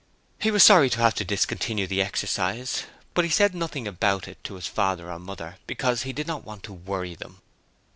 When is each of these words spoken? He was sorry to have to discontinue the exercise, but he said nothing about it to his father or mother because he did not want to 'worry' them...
He 0.39 0.49
was 0.49 0.63
sorry 0.63 0.89
to 0.89 0.99
have 0.99 1.13
to 1.13 1.23
discontinue 1.23 1.85
the 1.85 2.01
exercise, 2.01 2.85
but 3.13 3.23
he 3.23 3.29
said 3.29 3.53
nothing 3.53 3.87
about 3.87 4.27
it 4.27 4.43
to 4.45 4.55
his 4.55 4.65
father 4.65 5.11
or 5.11 5.19
mother 5.19 5.57
because 5.67 6.01
he 6.01 6.11
did 6.11 6.25
not 6.25 6.43
want 6.43 6.63
to 6.63 6.73
'worry' 6.73 7.13
them... 7.13 7.39